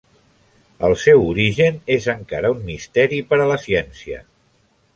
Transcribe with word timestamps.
El 0.87 0.93
seu 1.01 1.19
origen 1.33 1.77
és 1.97 2.07
encara 2.15 2.53
un 2.55 2.65
misteri 2.71 3.23
per 3.33 3.39
a 3.45 3.47
la 3.53 3.59
ciència. 3.69 4.19